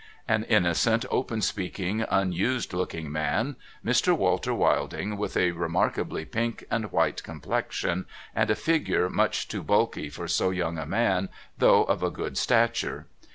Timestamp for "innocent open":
0.45-1.43